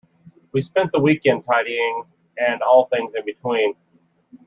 [0.51, 2.05] We spent the weekend tidying
[2.35, 3.75] and all things in-between.